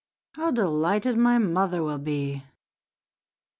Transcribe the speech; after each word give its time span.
How 0.33 0.49
delighted 0.49 1.15
my 1.15 1.37
mother 1.37 1.83
will 1.83 1.99
be!" 1.99 2.41